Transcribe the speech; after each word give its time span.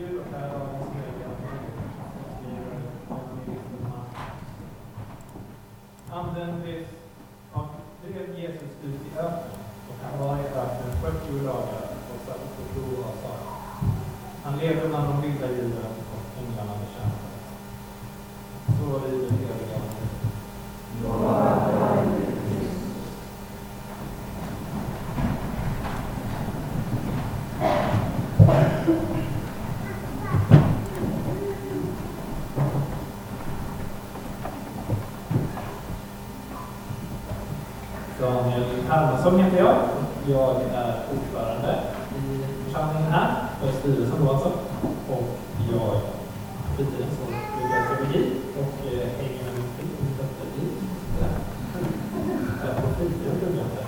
Använd 0.00 0.24
det 0.32 0.38
här 0.38 0.44
är 0.44 0.52
dagens 0.52 0.90
Anden 6.10 6.62
blev, 6.62 6.86
ja, 7.52 7.68
drev 8.02 8.38
Jesus 8.38 8.72
ut 8.84 9.00
i 9.06 9.18
öknen 9.18 9.60
och 9.88 9.96
han 10.02 10.18
var 10.20 10.36
i 10.36 10.40
öknen 10.40 10.92
40 11.02 11.44
dagar 11.44 11.82
och 12.10 12.26
satt 12.26 12.56
på 12.56 12.62
prov 12.74 13.04
av 13.04 13.14
Sara. 13.22 13.54
Han 14.44 14.58
levde 14.58 14.88
bland 14.88 15.08
de 15.08 15.22
vilda 15.22 15.50
djuren 15.50 15.94
och 16.12 16.42
änglarna 16.42 16.72
bekämpade. 16.80 17.38
Så 18.78 19.06
lyder 19.06 19.30
heliga 19.30 19.76
Ande. 19.76 20.00
Daniel 38.20 38.64
Hermansson 38.88 39.38
heter 39.38 39.58
jag. 39.58 39.76
Jag 40.26 40.56
är 40.74 40.94
ordförande 41.12 41.78
i 42.16 42.44
församlingen 42.64 43.12
här, 43.12 43.34
för 43.60 43.72
styrelsen 43.72 44.24
då 44.24 44.32
alltså. 44.32 44.48
Och 45.10 45.28
jag 45.72 46.00
på 46.66 46.76
fritiden 46.76 47.08
så 47.16 47.24
pluggar 47.26 47.76
jag 47.76 47.86
teologi 47.88 48.32
och 48.60 48.74
eh, 48.92 49.08
hänger 49.18 49.42
med 49.44 49.54
min 49.56 49.68
fru 49.76 49.84
och 49.98 50.02
min 50.04 50.14
dotter 50.18 50.48
i 50.56 50.64
det 51.18 51.24
här. 51.24 51.34
Ja, 52.64 52.82
På 52.82 52.88
fritiden 52.96 53.34
pluggar 53.40 53.60
jag 53.60 53.68
inte. 53.70 53.82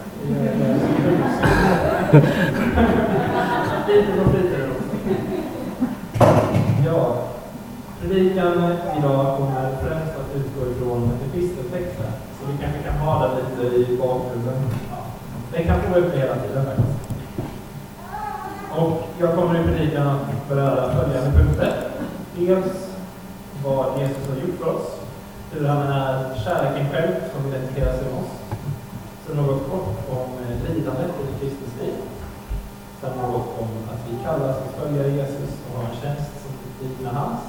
Lite 3.89 4.13
på 4.19 4.31
fritiden 4.31 4.71
också. 4.71 4.87
Ja, 6.87 7.25
predikan 8.01 8.77
idag 8.99 9.37
kommer 9.37 9.77
främst 9.83 10.15
att 10.21 10.37
utgå 10.37 10.71
ifrån 10.71 11.11
episteltexten. 11.27 12.13
Så 12.41 12.53
vi 12.53 12.59
kanske 12.63 12.83
kan 12.83 12.99
ha 12.99 13.29
den 13.29 13.37
lite 13.37 13.77
i 13.93 13.97
bakgrunden. 13.99 14.55
Ja 14.91 14.97
gå 15.93 16.01
kan 16.01 16.03
få 16.03 16.09
upp 16.09 16.15
hela 16.15 16.37
tiden 16.37 16.65
faktiskt. 16.65 16.89
Och 18.77 19.03
jag 19.21 19.35
kommer 19.35 19.61
i 19.61 19.65
predikan 19.65 20.07
att 20.07 20.49
beröra 20.49 20.95
följande 20.95 21.31
punkter. 21.39 21.89
Dels 22.37 22.73
vad 23.65 24.01
Jesus 24.01 24.29
har 24.29 24.37
gjort 24.37 24.59
för 24.61 24.75
oss, 24.75 24.89
hur 25.53 25.67
han 25.67 25.83
är 25.87 26.35
kärleken 26.45 26.91
själv 26.93 27.13
som 27.33 27.49
identifierar 27.49 27.93
sig 27.93 28.05
med 28.05 28.23
oss. 28.23 28.33
Sen 29.27 29.37
något 29.37 29.71
kort 29.71 30.11
om 30.11 30.29
eh, 30.43 30.75
lidandet 30.75 31.11
i 31.11 31.41
Kristus 31.41 31.73
liv. 31.81 31.95
Sen 33.01 33.11
något 33.19 33.49
om 33.61 33.69
att 33.93 34.03
vi 34.09 34.25
kallas 34.25 34.57
att 34.57 34.75
följa 34.81 35.07
Jesus 35.07 35.51
och 35.67 35.79
ha 35.79 35.89
en 35.89 35.97
tjänst 36.03 36.31
som 36.43 36.53
liknar 36.89 37.13
hans. 37.13 37.41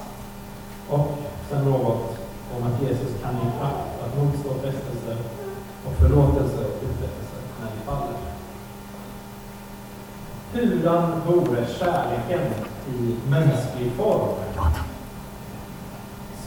Och 0.90 1.18
sen 1.50 1.66
något 1.66 2.18
om 2.56 2.64
att 2.64 2.82
Jesus 2.82 3.22
kan 3.22 3.34
ge 3.34 3.60
kraft 3.60 3.88
att 4.04 4.18
motstå 4.18 4.50
frestelser 4.62 5.18
och 5.86 5.94
förlåtelse 5.94 6.58
och 6.58 6.84
uträttelse 6.84 7.38
när 7.60 7.72
vi 7.76 7.86
faller. 7.86 8.33
Hurdan 10.54 11.22
vore 11.28 11.66
kärleken 11.80 12.54
i 12.88 13.16
mänsklig 13.30 13.92
form? 13.98 14.30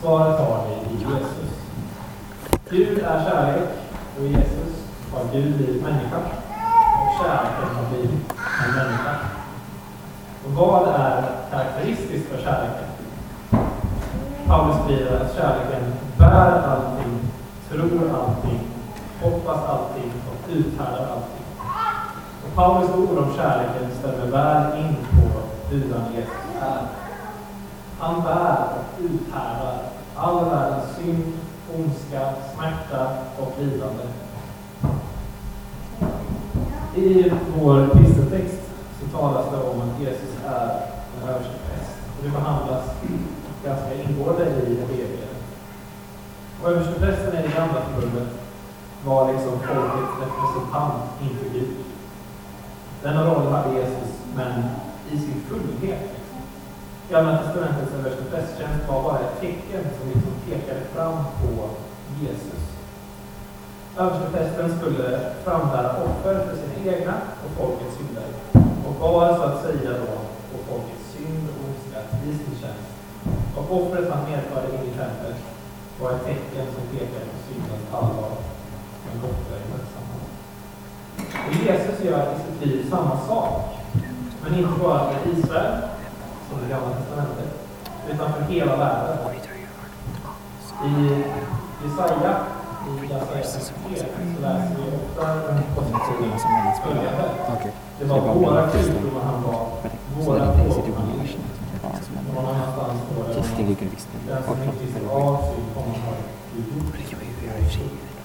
Svaret 0.00 0.40
har 0.40 0.66
vi 0.68 0.94
i 0.94 0.98
Jesus. 0.98 1.50
Gud 2.70 2.98
är 2.98 3.24
kärlek 3.24 3.68
och 4.18 4.24
i 4.24 4.28
Jesus 4.28 4.84
har 5.12 5.24
Gud 5.32 5.56
blivit 5.56 5.82
människa 5.82 6.16
och 6.16 7.24
kärleken 7.24 7.76
har 7.76 7.90
blivit 7.90 8.10
en 8.64 8.74
människa. 8.76 9.16
Och 10.46 10.52
vad 10.52 10.88
är 10.88 11.24
karaktäristiskt 11.50 12.28
för 12.28 12.42
kärleken? 12.42 12.88
Paulus 14.46 14.76
skriver 14.84 15.20
att 15.20 15.34
kärleken 15.34 15.92
bär 16.18 16.62
allting, 16.62 17.20
tror 17.70 18.10
allting, 18.20 18.60
hoppas 19.22 19.68
allting 19.68 20.12
och 20.28 20.50
uthärdar 20.50 21.08
allting. 21.12 21.35
Och 22.46 22.54
Paulus 22.54 22.90
ord 22.90 23.18
om 23.18 23.34
kärleken 23.36 23.90
stämmer 23.98 24.26
väl 24.26 24.78
in 24.78 24.96
på 24.96 25.40
hurdan 25.70 26.12
Jesus 26.14 26.62
är. 26.62 26.86
Han 27.98 28.22
bär 28.22 28.66
och 28.76 29.00
uthärdar 29.00 29.78
all 30.16 30.44
världens 30.44 30.96
synd, 30.96 31.32
ondska, 31.76 32.20
smärta 32.54 33.08
och 33.38 33.52
lidande. 33.58 34.04
I 36.96 37.32
vår 37.56 37.88
kristettext 37.88 38.60
så 39.00 39.18
talas 39.18 39.46
det 39.50 39.70
om 39.70 39.80
att 39.80 40.00
Jesus 40.00 40.36
är 40.46 40.80
en 41.16 41.28
överstepräst. 41.28 41.96
Och 42.18 42.24
det 42.24 42.30
behandlas 42.30 42.84
ganska 43.64 43.94
ingående 43.94 44.44
i 44.44 44.80
Hebreerbrevet. 44.80 45.36
Och 46.62 46.70
översteprästen 46.70 47.38
i 47.38 47.42
det 47.42 47.54
gamla 47.56 47.80
förbundet 47.80 48.28
var 49.04 49.32
liksom 49.32 49.52
folkets 49.52 50.12
representant 50.20 51.02
inför 51.22 51.58
Gud. 51.58 51.85
Denna 53.06 53.22
roll 53.24 53.46
hade 53.52 53.74
Jesus, 53.78 54.10
men 54.36 54.52
i 55.12 55.18
sin 55.18 55.40
fullhet. 55.48 56.10
Gamla 57.10 57.38
testamentets 57.38 57.94
översteprästtjänst 57.98 58.88
var 58.88 59.02
bara 59.02 59.18
ett 59.18 59.40
tecken 59.40 59.82
som 59.96 60.08
liksom 60.08 60.34
pekade 60.46 60.80
fram 60.94 61.16
på 61.40 61.50
Jesus. 62.20 62.62
Översteprästen 63.96 64.78
skulle 64.78 65.20
frambära 65.44 65.90
offer 66.04 66.34
för 66.46 66.56
sina 66.56 66.96
egna 66.96 67.14
och 67.44 67.52
folkets 67.60 67.96
synder 67.96 68.28
och 68.86 68.94
var 69.00 69.36
så 69.36 69.42
att 69.42 69.62
säga 69.62 69.90
då 69.90 70.14
på 70.50 70.56
folkets 70.68 71.06
synd 71.12 71.48
och 71.50 71.58
ondska 71.64 72.00
i 72.26 72.30
sin 72.38 72.56
tjänst. 72.60 72.90
Och 73.56 73.76
offret 73.76 74.10
han 74.12 74.30
medförde 74.30 74.68
in 74.74 74.90
i 74.90 74.98
templet 74.98 75.38
var 76.00 76.10
ett 76.12 76.24
tecken 76.24 76.66
som 76.74 76.84
pekade 76.92 77.26
på 77.32 77.38
syndens 77.46 77.86
allvar 77.92 78.32
men 79.04 79.20
borta 79.20 79.54
i 79.64 79.66
verksamhet. 79.72 80.35
Jesus 81.52 82.04
gör 82.04 82.22
i 82.32 82.36
sitt 82.46 82.68
liv 82.68 82.90
samma 82.90 83.16
sak, 83.28 83.62
men 84.42 84.54
inte 84.58 84.80
bara 84.80 85.10
för 85.10 85.30
Israel, 85.30 85.82
som 86.50 86.58
det 86.62 86.68
gamla 86.68 86.90
testamentet, 86.96 87.50
utan 88.10 88.32
för 88.32 88.42
hela 88.42 88.76
världen. 88.76 89.18
I 90.84 91.22
Jesaja, 91.84 92.36
i 92.88 93.02
Jesaja 93.02 93.20
53, 93.26 93.44
så 93.44 94.40
läser 94.42 94.76
vi 94.76 94.96
ofta 94.96 95.32
en 95.32 95.62
position 95.74 96.32
följande. 96.84 97.24
Det 97.98 98.04
var 98.04 98.20
våra 98.34 98.68
sjukdomar 98.68 99.22
han 99.24 99.42
var, 99.42 99.66
våra 100.24 100.52
plågor 100.52 100.94
han. 100.96 101.12
Någon 102.34 102.46
annanstans 102.46 103.00
står 103.12 103.24
det 103.28 103.34
den 103.34 103.44
som 103.44 103.60
inte 104.62 104.84
visste 104.84 105.10
av 105.10 105.22
har 105.22 106.16
Gud 106.54 106.66
gjort. 106.76 108.15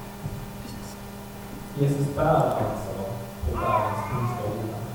Jesus 1.79 2.15
bär 2.15 2.23
alltså 2.23 2.91
på 3.45 3.57
världens 3.57 4.01
tyngsta 4.09 4.43
lidande. 4.43 4.91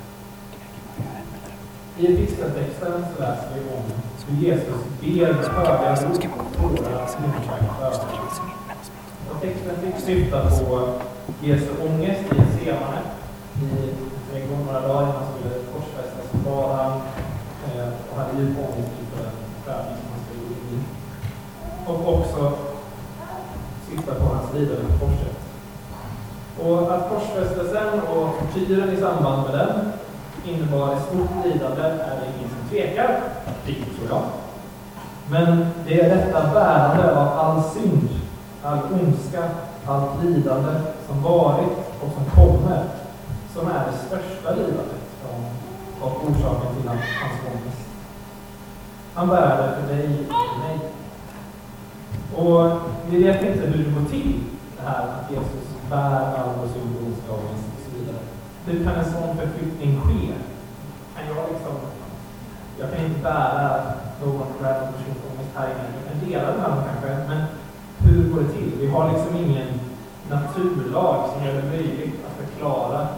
I 1.98 2.06
episteltexten 2.06 3.04
så 3.14 3.22
läser 3.22 3.48
vi 3.54 3.60
om 3.60 3.82
hur 4.28 4.47
Jesus 4.47 4.82
ber 5.00 5.32
höga 5.32 5.94
rop 5.94 6.25
och 6.38 6.56
tårar 6.56 7.09
Och 9.31 9.41
texten 9.41 9.76
fick 9.82 10.04
syfta 10.04 10.50
på 10.50 10.88
Jesu 11.42 11.70
ångest 11.88 12.20
i 12.32 12.64
Getsemane. 12.64 13.00
I 13.54 13.94
trädgården 14.31 14.66
några 14.66 14.81
dagar 14.81 15.03
innan 15.03 15.16
han 15.16 15.26
skulle 15.32 15.54
korsfästas 15.72 16.31
så 16.32 16.50
var 16.50 16.75
han 16.75 16.93
eh, 17.66 17.88
och 18.10 18.19
hade 18.19 18.38
djup 18.38 18.58
ångest 18.58 18.91
inför 19.00 19.25
den 19.25 19.32
prövning 19.64 19.97
som 20.00 20.10
han 20.12 20.20
skulle 20.25 20.43
gå 20.48 20.54
in 20.54 20.78
i. 20.78 20.82
Och 21.87 22.19
också 22.19 22.53
syfta 23.91 24.14
på 24.14 24.25
hans 24.25 24.54
lidande 24.54 24.82
på 24.82 25.06
korset. 25.06 25.36
Och 26.66 26.94
att 26.94 27.09
korsfästelsen 27.09 28.00
och 28.00 28.28
tortyren 28.38 28.91
i 28.91 29.00
samband 29.00 29.43
med 29.43 29.59
den 29.59 29.93
innebar 30.44 30.93
ett 30.93 31.03
stort 31.03 31.44
lidande 31.44 31.82
är 31.82 32.16
det 32.21 32.27
ingen 32.37 32.50
som 32.50 32.69
tvekar, 32.71 33.20
riktigt 33.67 33.96
tror 33.96 34.08
jag. 34.08 34.23
Men 35.31 35.67
det 35.87 36.00
är 36.00 36.17
detta 36.17 36.43
bärande 36.55 37.20
av 37.20 37.29
all 37.38 37.62
synd, 37.62 38.08
all 38.62 38.79
ondska, 38.79 39.44
allt 39.87 40.25
lidande 40.25 40.81
som 41.08 41.23
varit 41.23 41.76
och 42.00 42.12
som 42.14 42.43
kommer, 42.43 42.85
som 43.55 43.67
är 43.67 43.87
det 43.87 43.99
största 44.06 44.50
lidandet 44.50 45.05
som 45.23 45.44
har 46.00 46.11
orsaken 46.11 46.75
till 46.76 46.88
hans 46.88 47.00
ångest. 47.46 47.88
Han 49.14 49.29
bär 49.29 49.56
det 49.62 49.81
för 49.81 49.94
dig 49.94 50.19
och 50.29 50.35
för 50.35 50.58
mig. 50.69 50.79
Och 52.37 52.79
vi 53.11 53.25
vet 53.25 53.43
inte 53.43 53.67
hur 53.67 53.85
det 53.85 53.91
går 53.91 54.08
till, 54.11 54.41
det 54.76 54.88
här 54.88 55.02
att 55.02 55.31
Jesus 55.31 55.75
bär 55.91 56.21
all 56.38 56.50
vår 56.59 56.69
synd 56.75 56.97
och 56.97 57.06
ondska 57.06 57.33
och 57.33 57.41
så 57.85 57.91
vidare. 57.97 58.23
Hur 58.67 58.85
kan 58.85 58.94
en 58.94 59.12
sån 59.12 59.37
förflyttning 59.37 60.00
ske? 60.00 60.33
Kan 61.15 61.27
jag 61.29 61.44
liksom... 61.53 61.75
Jag 62.81 62.91
kan 62.91 63.05
inte 63.05 63.21
bära 63.23 63.83
någon 64.23 64.49
random 64.62 64.93
persons 64.93 65.25
ångest 65.29 65.53
här 65.56 65.67
inne. 65.67 65.88
Jag 65.97 66.05
kan 66.09 66.29
dela 66.29 66.53
den 66.53 66.61
här 66.61 66.83
kanske, 66.87 67.29
men 67.29 67.41
hur 67.99 68.31
går 68.31 68.41
det 68.41 68.53
till? 68.53 68.73
Vi 68.81 68.91
har 68.91 69.12
liksom 69.12 69.37
ingen 69.37 69.81
naturlag 70.31 71.31
som 71.33 71.44
gör 71.44 71.55
det 71.55 71.69
möjligt 71.69 72.15
att 72.27 72.47
förklara 72.47 73.09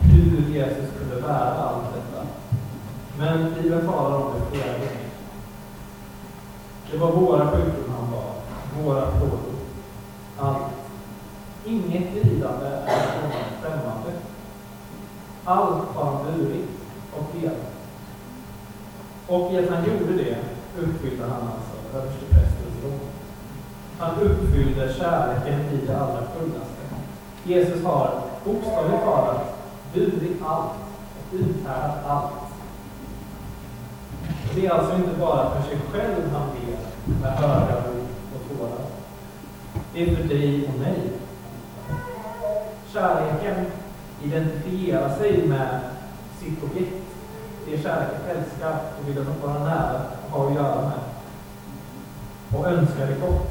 hur 0.00 0.54
Jesus 0.54 0.90
kunde 0.98 1.22
bära 1.22 1.54
allt 1.54 1.84
detta. 1.94 2.26
Men 3.18 3.54
Bibeln 3.54 3.86
talar 3.86 4.16
om 4.16 4.32
det 4.34 4.56
flera 4.56 4.72
gånger. 4.72 5.08
Det 6.90 6.98
var 6.98 7.12
våra 7.12 7.50
sjukdomar 7.50 7.96
han 8.00 8.10
bar, 8.10 8.32
våra 8.84 9.06
plågor. 9.06 9.38
Allt. 10.38 10.71
Inget 11.64 12.14
lidande 12.14 12.66
är 12.66 13.20
honom 13.20 13.42
främmande. 13.62 14.12
Allt 15.44 15.88
har 15.94 16.04
han 16.04 16.24
burit 16.24 16.68
och 17.16 17.40
delat. 17.40 17.72
Och 19.26 19.52
i 19.52 19.58
att 19.58 19.70
han 19.70 19.84
gjorde 19.84 20.12
det 20.12 20.36
uppfyllde 20.78 21.24
han 21.24 21.48
alltså 21.48 21.98
översteprästens 21.98 22.84
råd. 22.84 23.00
Han 23.98 24.20
uppfyllde 24.20 24.94
kärleken 24.94 25.60
i 25.60 25.86
det 25.86 26.00
allra 26.00 26.22
fullaste. 26.36 26.82
Jesus 27.44 27.84
har 27.84 28.22
bokstavligt 28.44 29.04
talat 29.04 29.52
burit 29.94 30.42
allt 30.44 30.72
och 31.18 31.34
uthärdat 31.34 32.06
allt. 32.06 32.32
Det 34.54 34.66
är 34.66 34.70
alltså 34.70 34.96
inte 34.96 35.20
bara 35.20 35.50
för 35.50 35.68
sig 35.68 35.78
själv 35.92 36.30
han 36.32 36.48
ber 36.48 36.78
med 37.20 37.44
öra, 37.44 37.82
och 38.34 38.58
tårar. 38.58 38.86
Det 39.94 40.02
är 40.02 40.16
för 40.16 40.24
dig 40.24 40.68
och 40.68 40.80
mig. 40.80 40.98
Kärleken 42.92 43.66
identifierar 44.22 45.16
sig 45.16 45.46
med 45.46 45.80
sitt 46.40 46.62
objekt. 46.62 47.04
Det 47.66 47.82
kärleken 47.82 48.20
älskar 48.30 48.76
och 48.98 49.08
vill 49.08 49.24
vara 49.42 49.58
nära 49.58 50.00
och 50.30 50.38
ha 50.38 50.48
att 50.48 50.54
göra 50.54 50.82
med. 50.82 51.00
Och 52.54 52.68
önskar 52.68 53.06
det 53.06 53.26
gott. 53.26 53.50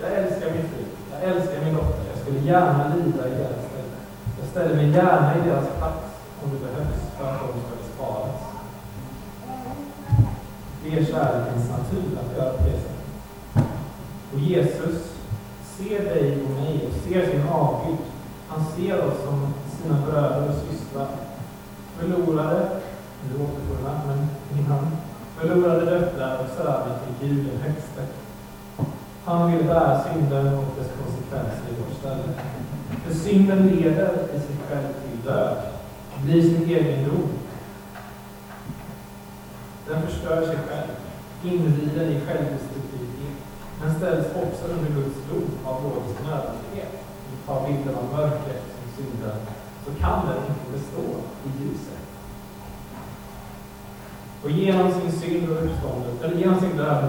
Jag 0.00 0.12
älskar 0.12 0.50
min 0.50 0.68
fru. 0.68 0.84
Jag 1.12 1.30
älskar 1.30 1.64
min 1.64 1.74
dotter. 1.74 2.04
Jag 2.14 2.18
skulle 2.22 2.38
gärna 2.38 2.94
lida 2.94 3.28
i 3.28 3.30
deras 3.30 3.64
ställe. 3.68 3.98
Jag 4.40 4.48
ställer 4.50 4.74
mig 4.76 4.90
gärna 4.90 5.34
i 5.36 5.48
deras 5.48 5.68
plats 5.78 6.04
om 6.42 6.50
det 6.50 6.66
behövs 6.66 7.00
för 7.18 7.24
att 7.24 7.40
de 7.40 7.60
ska 7.60 7.94
sparas. 7.94 8.36
Det 10.84 10.98
är 10.98 11.04
kärlekens 11.04 11.70
natur 11.70 12.18
att 12.18 12.36
göra 12.36 12.52
på 12.52 12.64
det 12.64 12.70
sättet. 12.70 13.68
Och 14.32 14.38
Jesus 14.38 15.18
ser 15.76 16.04
dig 16.04 16.42
och 16.44 16.50
mig 16.50 16.88
och 16.88 16.94
ser 17.04 17.30
sin 17.30 17.48
avgud. 17.48 17.98
Han 18.58 18.66
ser 18.76 19.06
oss 19.06 19.22
som 19.24 19.54
sina 19.82 20.06
bröder 20.06 20.48
och 20.48 20.54
systrar. 20.54 21.08
Förlorade, 21.98 22.68
nu 23.22 23.44
återfunna, 23.44 24.00
men 24.06 24.28
innan. 24.58 24.86
Förlorade 25.36 25.84
döttrar 25.84 26.38
och 26.38 26.56
söner 26.56 26.98
till 26.98 27.28
Gud 27.28 27.46
den 27.46 27.60
högste. 27.60 28.02
Han 29.24 29.52
vill 29.52 29.66
bära 29.66 30.04
synden 30.04 30.54
och 30.54 30.64
dess 30.78 30.90
konsekvenser 31.02 31.68
i 31.70 31.80
vårt 31.80 31.98
ställe. 31.98 32.22
För 33.06 33.14
synden 33.14 33.66
leder 33.66 34.12
i 34.34 34.40
sig 34.40 34.56
själv 34.68 34.88
till 35.02 35.30
död, 35.30 35.56
blir 36.22 36.42
sin 36.42 36.70
egendom. 36.70 37.28
Den 39.88 40.02
förstör 40.02 40.46
sig 40.46 40.56
själv, 40.68 40.90
inriden 41.42 42.08
i 42.12 42.20
självdestruktivitet, 42.20 43.36
men 43.80 43.94
ställs 43.94 44.26
också 44.26 44.64
under 44.64 44.90
Guds 44.90 45.16
dom 45.30 45.50
av 45.64 45.82
logisk 45.82 46.20
nödvändighet. 46.24 46.97
Vi 47.30 47.36
tar 47.46 47.66
bilden 47.66 47.94
av 47.94 48.04
mörkret 48.16 48.62
som 48.74 48.86
synden, 48.96 49.38
så 49.84 49.90
kan 50.02 50.26
den 50.26 50.36
inte 50.50 50.66
bestå 50.72 51.06
i 51.46 51.62
ljuset. 51.62 51.98
Och 54.44 54.50
genom 54.50 54.92
sin 54.92 55.12
synd 55.12 55.50
och 55.50 55.64
uppståndelse, 55.64 56.26
eller 56.26 56.36
genom 56.36 56.60
sin 56.60 56.76
död, 56.76 57.08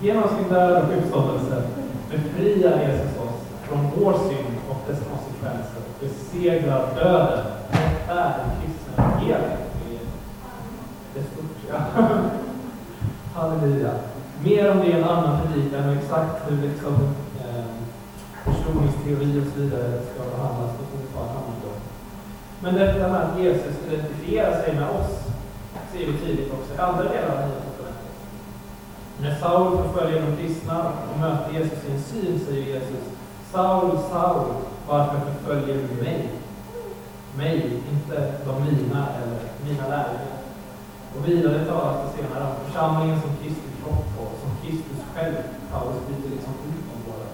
genom 0.00 0.28
sin 0.28 0.48
död 0.48 0.84
och 0.84 0.98
uppståndelse 0.98 1.62
befriar 2.10 2.80
Jesus 2.80 3.18
oss 3.18 3.40
från 3.62 3.90
vår 3.96 4.12
synd 4.12 4.54
och 4.70 4.76
dess 4.88 4.98
konsekvenser 5.10 5.80
och 5.88 6.00
besegrar 6.00 6.94
döden. 6.94 7.44
och 8.08 8.12
är 8.16 8.38
den 8.38 8.50
kristna 8.60 9.04
evangeliet. 9.04 9.58
Det 11.14 11.20
är 11.20 11.24
stort, 11.24 11.56
ja. 11.70 11.76
Halleluja. 13.34 13.90
Mer 14.44 14.70
om 14.70 14.78
det 14.78 14.86
i 14.86 14.92
en 14.92 15.04
annan 15.04 15.38
predikan 15.40 15.88
och 15.88 15.94
exakt 15.94 16.50
hur 16.50 16.62
liksom, 16.62 17.14
eh, 18.76 19.42
och 19.42 19.52
så 19.54 19.60
vidare 19.60 20.00
ska 20.10 20.36
behandlas. 20.36 20.70
Det 20.78 20.98
fortfarande 20.98 21.40
vi 21.62 21.68
om. 21.68 21.80
Men 22.62 22.74
detta 22.74 23.08
med 23.08 23.22
att 23.22 23.40
Jesus 23.40 23.74
identifierar 23.86 24.62
sig 24.62 24.74
med 24.74 24.88
oss 24.90 25.12
ser 25.92 26.06
vi 26.06 26.18
tydligt 26.18 26.52
också 26.52 26.74
i 26.74 26.78
andra 26.78 27.02
delar 27.02 27.30
av 27.32 27.48
Nya 27.48 27.60
testamentet. 27.66 28.14
När 29.20 29.34
Saul 29.40 29.78
förföljer 29.82 30.22
de 30.22 30.36
kristna 30.36 30.92
och 31.12 31.18
möter 31.20 31.52
Jesus 31.52 31.84
i 31.88 31.92
en 31.92 32.02
syn 32.02 32.40
säger 32.46 32.66
Jesus 32.74 33.04
Saul, 33.52 33.98
Saul, 34.10 34.46
varför 34.88 35.20
förföljer 35.20 35.74
du 35.74 36.02
mig? 36.02 36.28
Mig, 37.36 37.82
inte 37.92 38.34
de 38.46 38.64
mina 38.64 39.08
eller 39.22 39.40
mina 39.66 39.88
lärjungar. 39.88 40.38
Och 41.16 41.28
vidare 41.28 41.64
talas 41.64 41.96
det 42.02 42.22
senare 42.22 42.44
om 42.44 42.66
församlingen 42.66 43.20
som 43.20 43.30
Kristi 43.36 43.68
kropp 43.82 44.06
och 44.20 44.32
som 44.42 44.50
Kristus 44.62 45.00
själv. 45.14 45.34
Paulus 45.72 46.06
byter 46.08 46.30
liksom 46.30 46.54
ut 46.68 46.84
om 46.94 47.12
våra 47.12 47.28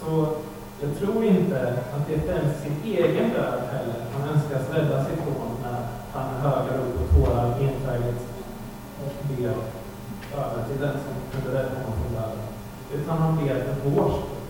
så 0.00 0.26
jag 0.80 0.98
tror 0.98 1.24
inte 1.24 1.68
att 1.94 2.06
det 2.06 2.14
är 2.14 2.18
främst 2.18 2.62
sin 2.62 2.76
egen 2.84 3.30
död 3.30 3.60
heller 3.72 4.00
han 4.12 4.28
önskar 4.28 4.74
rädda 4.74 5.04
sig 5.04 5.16
från 5.16 5.50
när 5.62 5.86
han 6.12 6.32
med 6.32 6.42
höga 6.42 6.78
rop 6.78 6.94
och 7.00 7.16
tårar 7.16 7.44
enträget 7.46 8.30
ber 9.36 9.54
över 10.38 10.68
till 10.68 10.80
den 10.80 10.92
som 10.92 11.14
kunde 11.32 11.58
rädda 11.58 11.74
honom 11.74 11.92
från 12.02 12.12
döden. 12.14 12.44
Utan 12.94 13.18
han 13.18 13.36
ber 13.36 13.54
för 13.54 13.90
vår 13.90 14.10
skull. 14.10 14.40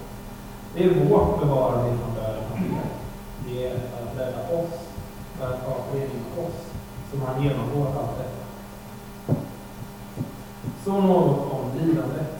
Det 0.74 0.84
är 0.84 1.08
vårt 1.08 1.40
bevarande 1.40 1.98
från 1.98 2.14
döden 2.14 2.44
han 2.48 2.62
ber. 2.62 2.86
Det 3.46 3.66
är 3.66 3.74
att 3.74 4.18
rädda 4.18 4.60
oss, 4.60 4.74
för 5.38 5.46
att 5.46 5.64
ta 5.64 5.76
förening 5.90 6.24
med 6.36 6.44
oss, 6.44 6.58
som 7.10 7.22
han 7.22 7.42
genomgår 7.42 7.86
allt 7.86 8.18
detta. 8.18 9.40
Så 10.84 11.00
något 11.00 11.52
om 11.52 11.78
lidandet. 11.78 12.39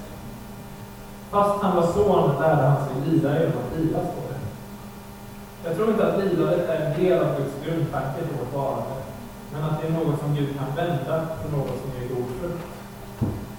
Fast 1.31 1.63
han 1.63 1.77
var 1.77 1.87
son 1.93 2.41
lärde 2.41 2.63
han 2.63 2.87
sig 2.87 2.97
lida 3.07 3.29
genom 3.39 3.59
att 3.63 3.79
lida 3.79 3.99
står 3.99 4.27
det. 4.31 4.41
Jag 5.65 5.77
tror 5.77 5.91
inte 5.91 6.07
att 6.07 6.19
lidandet 6.19 6.69
är 6.69 6.81
en 6.87 7.03
del 7.03 7.19
av 7.25 7.37
Guds 7.37 7.55
grundtanke 7.65 8.21
till 8.23 8.39
vårt 8.39 8.55
varande, 8.55 8.97
men 9.53 9.65
att 9.65 9.81
det 9.81 9.87
är 9.87 9.93
något 9.93 10.21
som 10.21 10.35
Gud 10.35 10.51
kan 10.59 10.77
vända 10.77 11.27
till 11.41 11.53
något 11.57 11.77
som 11.81 11.91
ger 11.97 12.09
god 12.15 12.29
frukt. 12.41 12.67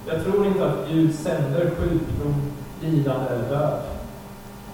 Jag 0.05 0.23
tror 0.23 0.45
inte 0.45 0.65
att 0.65 0.87
Gud 0.89 1.15
sänder 1.15 1.71
sjukdom, 1.77 2.35
lidande 2.81 3.27
eller 3.33 3.49
död, 3.49 3.81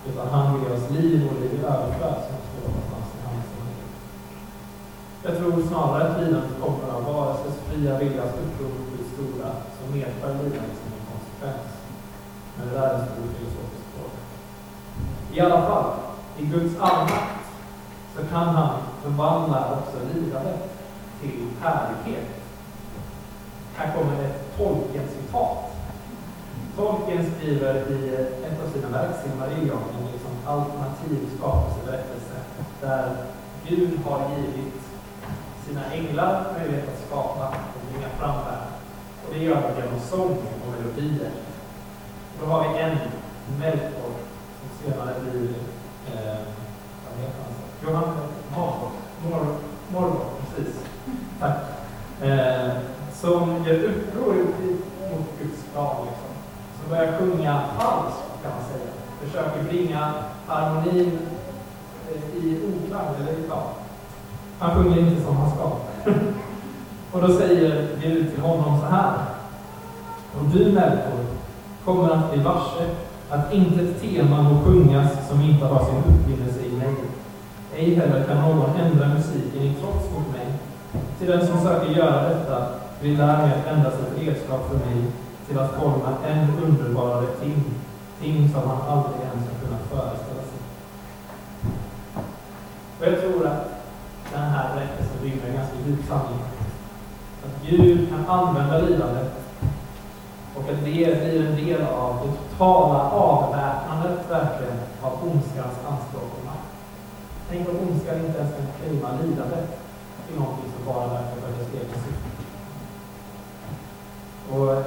utan 0.09 0.27
han 0.27 0.59
ger 0.59 0.73
oss 0.75 0.89
liv 0.89 1.27
och 1.27 1.41
liv 1.41 1.53
i 1.53 1.65
överflöd, 1.65 2.19
som 2.27 2.38
står 2.47 2.67
någonstans 2.69 3.07
i 3.15 3.19
hans 3.27 3.45
Jag 5.23 5.38
tror 5.38 5.67
snarare 5.67 6.03
att 6.07 6.19
lidandet 6.19 6.61
kommer 6.61 6.94
av 6.95 7.03
varelsens 7.13 7.57
fria 7.68 7.99
viljas 7.99 8.33
uppror 8.44 8.73
mot 8.89 9.07
stora, 9.13 9.49
som 9.77 9.99
medför 9.99 10.33
lidandet. 10.44 10.86
Men 12.57 12.68
det 12.68 12.73
där 12.80 12.90
är 12.90 12.94
en 12.94 13.06
stor 13.06 13.28
filosofisk 13.37 13.85
fråga. 13.94 14.19
I 15.33 15.40
alla 15.42 15.61
fall, 15.68 15.92
i 16.37 16.45
Guds 16.45 16.80
allmakt 16.80 17.45
så 18.16 18.26
kan 18.26 18.47
han 18.47 18.78
förvandla 19.04 19.71
också 19.71 19.97
lidandet 20.14 20.69
till 21.21 21.47
härlighet. 21.61 22.28
Här 23.76 23.94
kommer 23.95 24.23
ett 24.23 24.57
Tolkien-citat. 24.57 25.57
Tolkien 26.76 27.31
skriver 27.37 27.76
i 27.76 28.16
ett 28.45 28.64
av 28.64 28.71
sina 28.73 28.90
verk, 28.90 29.16
Silmarillion, 29.23 29.83
en 29.99 30.11
liksom 30.11 30.31
alternativ 30.45 31.30
skapelseberättelse, 31.37 32.35
där 32.81 33.16
Gud 33.68 33.99
har 34.06 34.21
givit 34.37 34.73
sina 35.68 35.85
änglar 35.94 36.45
möjlighet 36.59 36.90
att 36.90 37.07
skapa 37.07 37.47
och 37.47 37.92
bringa 37.92 38.09
fram 38.09 38.35
världen. 38.45 38.73
Och 39.28 39.33
det 39.33 39.40
gör 39.40 39.56
han 39.56 39.76
genom 39.76 39.99
sång 39.99 40.37
och 40.64 40.71
melodier. 40.71 41.31
Då 42.39 42.45
har 42.45 42.69
vi 42.69 42.79
en 42.79 42.97
Melkor 43.59 44.11
som 44.59 44.91
senare 44.91 45.13
blir, 45.21 45.49
eh, 46.13 46.37
vad 47.03 47.19
heter 47.19 47.41
han? 47.44 47.53
Johan 47.83 48.17
Morgoth. 48.56 49.57
Morgoth, 49.91 50.25
precis. 50.56 50.75
Tack. 51.39 51.57
Eh, 52.21 52.71
som 53.13 53.65
gör 53.65 53.83
uppror 53.83 54.35
mot 55.11 55.39
Guds 55.39 55.63
plan. 55.73 55.95
Liksom. 56.06 56.31
Som 56.79 56.89
börjar 56.89 57.17
sjunga 57.17 57.61
falskt, 57.79 58.44
kan 58.44 58.51
man 58.51 58.63
säga. 58.71 58.91
Försöker 59.21 59.63
bringa 59.63 60.13
harmonin 60.47 61.19
eh, 62.09 62.44
i 62.44 62.61
oklang, 62.65 63.15
eller 63.19 63.33
ja. 63.49 63.71
Han 64.59 64.75
sjunger 64.75 64.99
inte 64.99 65.23
som 65.23 65.37
han 65.37 65.51
ska. 65.51 65.63
och 67.11 67.21
då 67.21 67.37
säger 67.37 67.87
Gud 68.01 68.33
till 68.33 68.44
honom 68.44 68.79
så 68.81 68.85
här. 68.85 69.13
Och 70.39 70.45
du 70.45 70.71
Melkor 70.71 71.36
kommer 71.87 72.09
att 72.09 72.31
bli 72.31 72.44
varse 72.44 72.85
att 73.29 73.53
inte 73.53 73.81
ett 73.81 74.01
tema 74.01 74.41
må 74.41 74.63
sjungas 74.63 75.11
som 75.29 75.41
inte 75.41 75.65
har 75.65 75.85
sin 75.85 75.97
upprinnelse 75.97 76.59
i 76.65 76.71
mig. 76.71 76.95
Ej 77.75 77.95
heller 77.95 78.23
kan 78.23 78.37
någon 78.37 78.75
ändra 78.75 79.07
musiken 79.07 79.61
i 79.61 79.75
trots 79.81 80.11
mot 80.13 80.27
mig. 80.35 80.47
Till 81.19 81.27
den 81.27 81.47
som 81.47 81.59
söker 81.59 81.91
göra 81.91 82.29
detta 82.29 82.67
vill 83.01 83.17
därmed 83.17 83.61
endast 83.67 83.97
ett 83.99 84.21
redskap 84.21 84.69
för 84.69 84.77
mig 84.77 85.03
till 85.47 85.59
att 85.59 85.75
forma 85.79 86.09
än 86.27 86.63
underbarare 86.63 87.27
ting, 87.41 87.63
ting 88.21 88.49
som 88.53 88.69
han 88.69 88.81
aldrig 88.89 89.21
ens 89.21 89.47
har 89.49 89.59
kunnat 89.63 89.89
föreställa 89.89 90.44
sig. 90.49 90.59
Och 92.99 93.06
jag 93.06 93.21
tror 93.21 93.47
att 93.47 93.63
den 94.33 94.44
här 94.44 94.75
berättelsen 94.75 95.17
rymmer 95.23 95.47
en 95.49 95.56
ganska 95.56 95.77
djup 95.85 95.99
sanning. 96.07 96.41
Att 97.45 97.69
Gud 97.69 98.09
kan 98.09 98.39
använda 98.39 98.77
lidandet 98.77 99.46
och 100.57 100.64
att 100.64 100.69
det 100.69 100.83
blir 100.83 101.07
en 101.07 101.56
del 101.56 101.81
av 101.81 102.11
det 102.23 102.31
totala 102.37 103.11
avväpnandet 103.11 104.19
verkligen 104.30 104.80
av 105.02 105.14
ondskans 105.23 105.78
anspråk 105.90 106.31
och 106.37 106.45
makt. 106.45 106.71
Tänk 107.49 107.69
om 107.69 107.76
ondskan 107.87 108.26
inte 108.26 108.40
ens 108.40 108.54
kan 108.56 108.68
claima 108.78 109.09
lidandet 109.21 109.68
till 110.26 110.40
någonting 110.40 110.69
som 110.73 110.85
bara 110.85 111.07
verkar 111.07 111.37
för 111.42 111.52
dess 111.57 111.73
egen 111.73 111.99
syfte. 112.04 112.30
Och 114.52 114.73
eh, 114.73 114.85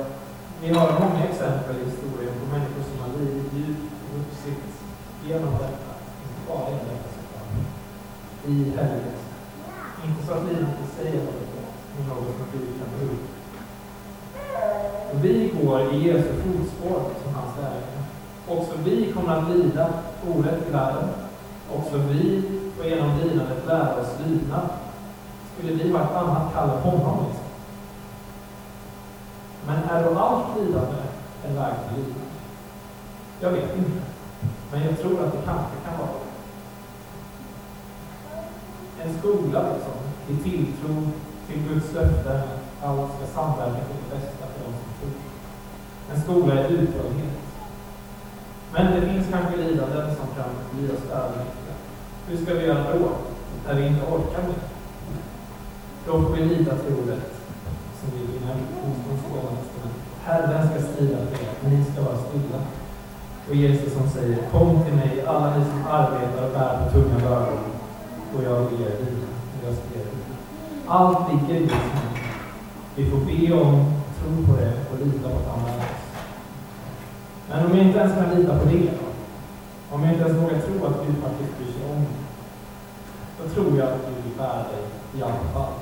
vi 0.62 0.68
har 0.74 1.00
många 1.00 1.22
exempel 1.30 1.76
i 1.76 1.84
historien 1.90 2.34
på 2.40 2.46
människor 2.54 2.82
som 2.88 2.98
har 3.02 3.10
lidit 3.18 3.52
djupt 3.56 3.92
och 4.02 4.18
vuxit 4.18 4.62
genom 5.26 5.52
detta. 5.52 5.92
Inte 6.24 6.40
bara 6.48 6.68
i 6.70 6.78
detta 6.88 7.08
såklart. 7.16 7.50
I 8.50 8.54
helvetet. 8.76 9.20
Inte 10.04 10.26
så 10.26 10.32
att 10.32 10.44
livet 10.48 10.76
i 10.84 10.86
sig 10.96 11.08
är 11.18 11.24
något 11.24 11.50
gott, 11.54 11.78
men 11.94 12.08
något 12.08 12.36
som 12.38 12.46
Gud 12.52 12.68
kan 12.78 12.90
bruka. 12.98 13.29
Vi 15.12 15.52
går 15.62 15.94
i 15.94 16.06
Jesu 16.06 16.32
fotspår 16.42 17.00
som 17.22 17.34
hans 17.34 17.56
lärjungar. 17.56 18.04
Också 18.48 18.72
vi 18.84 19.12
kommer 19.12 19.36
att 19.36 19.56
lida 19.56 19.88
orätt 20.28 20.68
i 20.68 20.72
världen. 20.72 21.08
Också 21.76 21.96
vi 21.96 22.42
får 22.76 22.86
genom 22.86 23.18
lidandet 23.18 23.66
lära 23.66 24.00
oss 24.00 24.08
lydnad. 24.26 24.68
Skulle 25.54 25.72
vi 25.72 25.92
ha 25.92 26.00
ett 26.02 26.16
annat 26.16 26.54
kall 26.54 26.70
än 26.70 26.78
honom? 26.78 27.26
Liksom? 27.26 27.44
Men 29.66 29.82
är 29.84 30.04
då 30.04 30.18
allt 30.18 30.58
lidande 30.58 31.02
en 31.46 31.54
väg 31.54 31.74
till 31.88 31.96
lidande? 31.96 32.30
Jag 33.40 33.50
vet 33.50 33.76
inte. 33.76 34.00
Men 34.72 34.82
jag 34.82 34.98
tror 35.00 35.24
att 35.24 35.32
det 35.32 35.42
kanske 35.44 35.76
kan 35.84 35.98
vara 35.98 36.08
det. 36.08 36.30
En 39.02 39.18
skola 39.18 39.62
liksom, 39.72 39.92
i 40.28 40.36
tilltro 40.50 41.10
till 41.46 41.62
Guds 41.68 41.92
löften 41.92 42.42
att 42.82 42.88
allt 42.88 43.10
ska 43.16 43.26
samverka 43.34 43.84
till 43.84 43.96
det 44.10 44.16
bästa 44.16 44.46
för 44.46 44.64
de 44.64 44.72
som 44.72 44.92
tror. 45.00 45.12
En 46.14 46.22
skola 46.22 46.54
i 46.54 46.72
uthållighet. 46.72 47.36
Men 48.72 48.94
det 48.94 49.06
finns 49.06 49.26
kanske 49.30 49.56
lidanden 49.56 50.16
som 50.16 50.26
kan 50.36 50.50
bli 50.72 50.88
oss 50.88 51.04
övermäktiga. 51.12 51.74
Hur 52.26 52.44
ska 52.44 52.54
vi 52.54 52.66
göra 52.66 52.98
då, 52.98 53.08
när 53.66 53.74
vi 53.74 53.86
inte 53.86 54.06
orkar 54.06 54.42
mer? 54.42 54.62
Då 56.06 56.22
får 56.22 56.36
vi 56.36 56.44
lita 56.44 56.76
till 56.76 56.94
ordet 56.94 57.24
som 58.00 58.10
vi 58.14 58.32
vinner 58.32 58.54
motståndsgåvan 58.84 59.56
Herren 60.24 60.68
ska 60.68 60.92
strida 60.92 61.16
för 61.16 61.44
er, 61.44 61.70
ni 61.70 61.84
ska 61.84 62.02
vara 62.02 62.16
stilla. 62.16 62.60
Och 63.48 63.54
Jesus 63.54 63.92
som 63.92 64.10
säger, 64.10 64.38
kom 64.52 64.84
till 64.84 64.94
mig, 64.94 65.24
alla 65.26 65.58
ni 65.58 65.64
som 65.64 65.86
arbetar 65.90 66.46
och 66.46 66.52
bär 66.52 66.84
på 66.84 66.92
tunga 66.92 67.18
bördor, 67.18 67.58
och 68.36 68.42
jag 68.44 68.60
vill 68.60 68.80
er 68.80 68.96
vila. 69.00 69.26
Jag 69.64 69.74
ska 69.74 69.84
ge 69.94 70.00
er 70.00 70.04
vila. 70.04 70.36
Allt 70.86 71.32
ligger 71.32 71.54
i 71.54 71.58
Guds 71.60 71.74
hand. 71.74 72.16
Vi 72.94 73.10
får 73.10 73.18
be 73.18 73.62
om, 73.62 73.92
tro 74.18 74.46
på 74.46 74.60
det 74.60 74.72
och 74.92 75.06
lita 75.06 75.28
på 75.28 75.36
att 75.36 75.46
han 75.46 75.68
är. 75.68 75.79
Men 77.50 77.66
om 77.66 77.76
jag 77.76 77.86
inte 77.86 77.98
ens 77.98 78.14
kan 78.14 78.34
lita 78.34 78.58
på 78.58 78.64
det, 78.64 78.90
om 79.90 80.04
jag 80.04 80.12
inte 80.12 80.24
ens 80.24 80.42
vågar 80.42 80.58
tro 80.58 80.86
att 80.86 81.06
Gud 81.06 81.16
faktiskt 81.22 81.58
bryr 81.58 81.72
sig 81.72 81.90
om 81.90 81.96
mig, 81.96 82.16
då 83.38 83.48
tror 83.48 83.78
jag 83.78 83.88
att 83.88 84.06
Gud 84.06 84.36
bär 84.38 84.64
dig 84.70 84.84
i 85.18 85.22
alla 85.22 85.44
fall. 85.54 85.72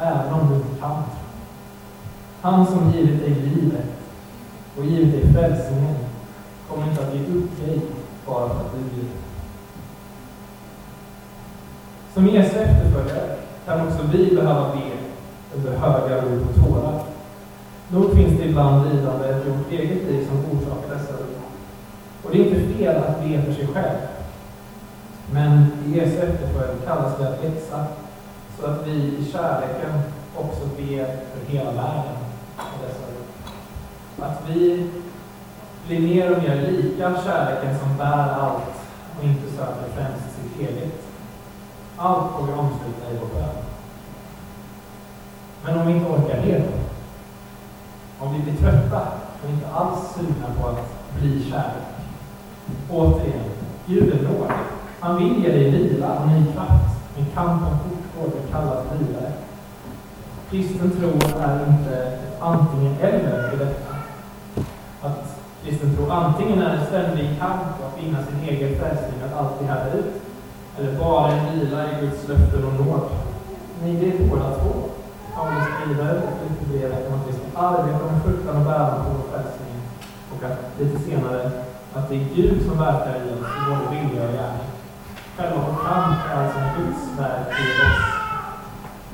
Även 0.00 0.32
om 0.32 0.48
du 0.48 0.54
inte 0.54 0.80
kan 0.80 1.02
tro. 1.02 1.26
Han 2.40 2.66
som 2.66 2.92
givit 2.92 3.20
dig 3.20 3.30
livet 3.30 3.86
och 4.76 4.84
givit 4.84 5.12
dig 5.12 5.32
frälsningen 5.32 5.96
kommer 6.68 6.90
inte 6.90 7.06
att 7.06 7.14
ge 7.14 7.20
upp 7.20 7.66
dig 7.66 7.80
bara 8.26 8.48
för 8.48 8.60
att 8.60 8.72
du 8.72 8.96
vill. 8.96 9.08
Som 12.14 12.26
Jesu 12.26 12.58
efterföljare 12.58 13.36
kan 13.66 13.86
också 13.86 13.98
vi 14.12 14.36
behöva 14.36 14.72
be 14.72 14.92
under 15.56 15.78
höga 15.78 16.22
rop 16.22 16.42
och 16.48 16.64
tårar. 16.64 17.05
Nog 17.88 18.14
finns 18.14 18.38
det 18.40 18.44
ibland 18.44 18.88
lidande 18.88 19.28
i 19.28 19.50
vårt 19.50 19.72
eget 19.72 20.02
liv 20.04 20.28
som 20.28 20.58
orsakar 20.58 20.94
dessa 20.94 21.12
rop. 21.12 21.36
Och 22.22 22.30
det 22.30 22.38
är 22.38 22.44
inte 22.44 22.74
fel 22.74 22.96
att 22.96 23.20
be 23.20 23.42
för 23.42 23.52
sig 23.52 23.66
själv. 23.66 23.98
Men 25.32 25.72
i 25.86 25.98
Jesu 25.98 26.18
efterföljd 26.18 26.84
kallas 26.84 27.18
det 27.18 27.28
att 27.28 27.44
växa, 27.44 27.86
så 28.58 28.66
att 28.66 28.86
vi 28.86 28.92
i 28.92 29.28
kärleken 29.32 29.92
också 30.36 30.66
ber 30.76 31.06
för 31.06 31.52
hela 31.52 31.70
världen 31.70 32.16
för 32.56 32.86
dessa 32.86 33.06
rop. 33.06 33.50
Att 34.18 34.42
vi 34.48 34.90
blir 35.86 36.00
mer 36.00 36.36
och 36.36 36.42
mer 36.42 36.70
lika 36.70 37.14
kärleken 37.24 37.78
som 37.78 37.96
bär 37.96 38.28
allt 38.40 38.74
och 39.18 39.24
inte 39.24 39.50
söker 39.56 39.88
främst 39.94 40.36
sitt 40.36 40.60
eget. 40.60 40.92
Allt 41.96 42.32
får 42.32 42.46
vi 42.46 42.52
omsluta 42.52 43.10
i 43.12 43.18
vår 43.20 43.40
bön. 43.40 43.56
Men 45.64 45.78
om 45.78 45.86
vi 45.86 45.92
inte 45.92 46.10
orkar 46.10 46.42
det 46.46 46.62
vi 48.36 48.42
blir 48.42 48.60
trötta 48.60 49.00
och 49.42 49.50
inte 49.50 49.68
alls 49.74 49.98
sugna 50.14 50.46
på 50.60 50.68
att 50.68 50.84
bli 51.20 51.50
kärlek. 51.50 51.86
Återigen, 52.90 53.44
Gud 53.86 54.12
är 54.12 54.22
nåd. 54.22 54.50
Han 55.00 55.18
vill 55.18 55.44
ge 55.44 55.52
dig 55.52 55.70
vila 55.70 56.18
och 56.18 56.28
ny 56.28 56.52
kraft. 56.52 56.96
Men 57.16 57.26
kampen 57.34 57.78
fortgår, 57.78 58.30
det 58.36 58.52
kallas 58.52 58.84
vidare. 58.98 59.32
Kristen 60.50 60.90
tro 60.90 61.40
är 61.40 61.66
inte 61.68 61.96
ett 61.96 62.36
antingen 62.40 62.96
eller 63.00 63.54
i 63.54 63.56
detta. 63.56 63.94
Att 65.02 65.38
kristen 65.64 65.96
tro 65.96 66.10
antingen 66.10 66.62
är 66.62 66.76
en 66.76 66.86
ständig 66.86 67.38
kamp 67.38 67.62
att 67.86 68.00
finna 68.00 68.18
sin 68.26 68.48
egen 68.48 68.78
frälsning, 68.78 69.22
att 69.24 69.38
alltid 69.38 69.68
härda 69.68 69.92
ut, 69.92 70.22
eller 70.78 70.98
bara 70.98 71.32
en 71.32 71.58
vila 71.58 71.84
i 71.84 72.00
Guds 72.00 72.28
löften 72.28 72.64
och 72.64 72.86
nåd. 72.86 73.08
Nej, 73.82 73.94
det 73.94 74.06
är 74.06 74.28
båda 74.28 74.50
två. 74.50 74.72
Paulus 75.34 75.64
skriver 75.74 76.22
i 76.62 76.78
brevet 76.78 77.08
om 77.08 77.14
att 77.14 77.28
vi 77.28 77.32
ska 77.32 77.45
arbeta 77.56 78.12
med 78.12 78.22
fruktan 78.22 78.56
och 78.56 78.64
bäran 78.64 79.04
på 79.04 79.12
frälsningen. 79.30 79.82
Och 80.32 80.44
att 80.44 80.80
lite 80.80 80.98
senare 80.98 81.50
att 81.94 82.08
det 82.08 82.14
är 82.14 82.28
Gud 82.34 82.66
som 82.66 82.78
verkar 82.78 83.16
i 83.16 83.32
oss 83.34 83.48
i 83.56 83.60
både 83.68 83.86
vilja 83.94 84.22
och 84.28 84.32
gärning. 84.32 84.70
Själva 85.36 85.56
vår 85.66 85.76
kamp 85.84 86.18
är 86.30 86.44
alltså 86.44 86.58
Guds 86.76 87.18
verk 87.18 87.48
i 87.60 87.66
oss. 87.86 88.04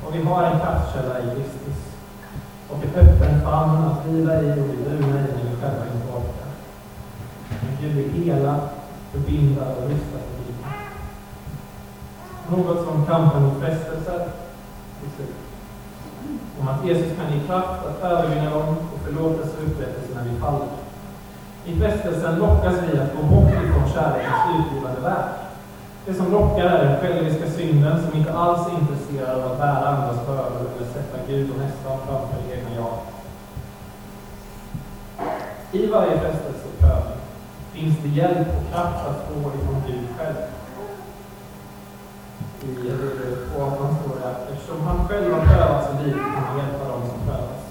Och 0.05 0.15
vi 0.15 0.23
har 0.23 0.43
en 0.43 0.59
kraftkälla 0.59 1.19
i 1.19 1.35
Kristus. 1.35 1.79
Och 2.69 2.83
ett 2.83 2.97
öppen 2.97 3.41
famn 3.41 3.83
att 3.83 4.05
vila 4.05 4.41
i 4.41 4.51
och 4.51 4.55
bli 4.55 4.77
ur 4.87 4.99
i 4.99 5.11
när 5.11 5.43
vi 5.49 5.61
själva 5.61 5.85
inte 5.93 6.07
orkar. 6.17 6.51
Men 7.49 7.77
Gud 7.81 7.91
vill 7.95 8.23
hela, 8.23 8.59
förbinda 9.11 9.61
och 9.61 9.83
rusta 9.89 10.17
för 10.25 10.37
livet. 10.39 10.65
Något 12.49 12.85
som 12.85 13.05
kampen 13.05 13.43
mot 13.43 13.59
frestelser 13.59 14.27
om 16.59 16.67
att 16.67 16.85
Jesus 16.85 17.17
kan 17.17 17.33
ge 17.33 17.45
kraft 17.47 17.85
att 17.87 18.03
övervinna 18.11 18.49
dem 18.49 18.77
och 18.93 18.99
förlåtelse 19.05 19.53
och 19.57 19.67
upprättelse 19.67 20.09
när 20.15 20.23
vi 20.23 20.39
faller. 20.39 20.67
I 21.65 21.79
frestelsen 21.79 22.39
lockas 22.39 22.75
vi 22.85 22.99
att 22.99 23.15
gå 23.15 23.23
bort 23.23 23.53
ifrån 23.53 23.89
kärlekens 23.93 24.43
utgivande 24.59 25.01
verk. 25.01 25.31
Det 26.05 26.13
som 26.13 26.31
lockar 26.31 26.65
är 26.65 26.85
den 26.85 26.99
själviska 27.01 27.49
synden 27.49 28.03
som 28.03 28.19
inte 28.19 28.33
alls 28.33 28.67
är 28.67 28.79
intresserad 28.81 29.41
av 29.41 29.51
att 29.51 29.57
bära 29.57 29.87
andras 29.87 30.27
bördor 30.27 30.67
eller 30.75 30.87
sätta 30.93 31.17
Gud 31.27 31.51
och 31.51 31.57
nästan 31.57 31.97
framför 32.07 32.35
det 32.47 32.55
egna 32.55 32.75
jag. 32.75 32.97
I 35.71 35.87
varje 35.87 36.19
frestelse 36.19 36.65
och 36.65 36.79
prövning 36.79 37.21
finns 37.73 37.97
det 38.03 38.09
hjälp 38.09 38.47
och 38.57 38.71
kraft 38.71 39.07
att 39.07 39.27
få 39.27 39.39
ifrån 39.39 39.83
Gud 39.87 40.07
själv. 40.17 40.35
I 42.61 42.65
på 43.53 43.59
2 43.59 43.87
står 44.01 44.19
det 44.19 44.29
att 44.29 44.49
eftersom 44.63 44.87
han 44.87 45.07
själv 45.07 45.33
har 45.33 45.45
prövat 45.45 45.85
så 45.85 46.03
livet 46.03 46.21
kan 46.21 46.43
han 46.43 46.57
hjälpa 46.57 46.87
dem 46.87 47.01
som 47.09 47.19
prövas. 47.27 47.61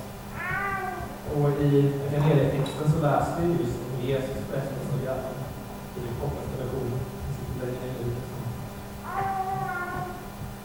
Och 1.34 1.62
i 1.62 1.92
evangelietexten 2.08 2.92
så 2.92 2.98
läser 3.02 3.32
vi 3.40 3.48
just 3.52 3.78
om 3.86 4.08
Jesus 4.08 4.42
frestelse 4.50 4.92
och 4.96 5.04
hjärtan 5.04 5.36
i 5.96 6.00
den 6.06 6.14
kortaste 6.20 6.54
versionen. 6.62 7.00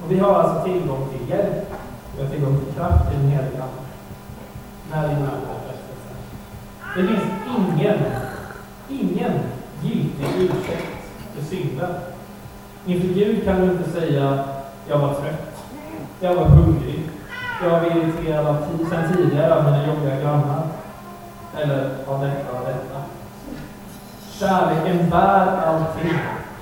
Och 0.03 0.11
vi 0.11 0.19
har 0.19 0.33
alltså 0.33 0.63
tillgång 0.63 1.09
till 1.09 1.29
hjälp, 1.29 1.73
vi 2.15 2.23
har 2.23 2.29
tillgång 2.29 2.59
till 2.59 2.73
kraft 2.73 3.13
i 3.13 3.17
den 3.17 3.29
heliga 3.29 3.65
när 4.91 5.07
vi 5.07 5.15
möter 5.15 5.55
frestelsen. 5.65 6.17
Det 6.95 7.07
finns 7.07 7.27
ingen, 7.57 7.99
ingen 8.89 9.39
giltig 9.81 10.27
ursäkt 10.37 10.87
för 11.35 11.43
synden. 11.45 11.93
Inför 12.85 13.07
Gud 13.07 13.45
kan 13.45 13.61
du 13.61 13.71
inte 13.71 13.89
säga 13.89 14.43
jag 14.89 14.99
var 14.99 15.13
trött, 15.13 15.46
jag 16.19 16.35
var 16.35 16.45
hungrig, 16.45 17.09
jag 17.63 17.69
var 17.69 17.85
irriterad 17.85 18.47
av 18.47 18.57
sen 18.89 19.13
tidigare 19.13 19.55
av 19.55 19.63
mina 19.63 19.87
jobbiga 19.87 20.21
grannar. 20.21 20.63
Eller 21.61 21.89
av 22.07 22.21
detta 22.21 22.59
och 22.59 22.65
detta. 22.65 23.01
Kärleken 24.31 25.09
bär 25.09 25.47
allting. 25.65 26.19